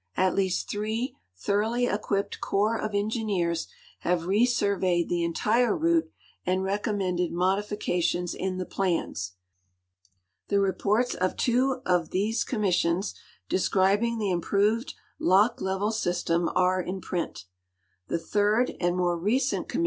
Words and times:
At 0.17 0.33
least 0.33 0.67
three 0.67 1.15
thoroughly 1.37 1.85
e(iuip|)ed 1.85 2.31
eorj)S 2.39 2.83
of 2.83 2.95
engineers 2.95 3.67
have 3.99 4.21
resurveyed 4.21 5.09
the 5.09 5.23
entire 5.23 5.77
route 5.77 6.11
and 6.43 6.63
recommended 6.63 7.31
modifications 7.31 8.33
in 8.33 8.57
the 8.57 8.65
plans. 8.65 9.33
The 10.47 10.55
rejiorts 10.59 11.13
of 11.13 11.37
two 11.37 11.83
of 11.85 12.09
these 12.09 12.43
commissions 12.43 13.13
descrihing 13.47 14.17
the 14.17 14.31
ini|)roved 14.33 14.95
lock 15.19 15.61
level 15.61 15.91
.system 15.91 16.49
are 16.55 16.81
in 16.81 16.99
print. 16.99 17.45
'I'he 18.09 18.17
third 18.17 18.75
and 18.79 18.97
more 18.97 19.15
recent 19.19 19.69
com 19.69 19.79
mi. 19.79 19.79